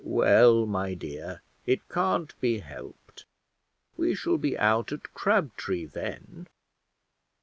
"Well, 0.03 0.65
my 0.65 0.95
dear, 0.95 1.43
it 1.67 1.87
can't 1.87 2.33
be 2.41 2.57
helped; 2.57 3.25
we 3.97 4.15
shall 4.15 4.39
be 4.39 4.57
out 4.57 4.91
at 4.91 5.13
Crabtree 5.13 5.85
then." 5.85 6.47